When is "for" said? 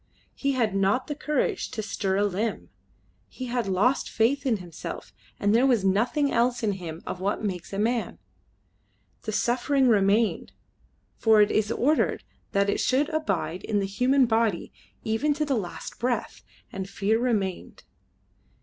11.19-11.39